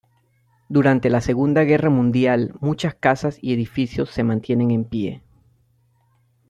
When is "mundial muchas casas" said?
1.91-3.37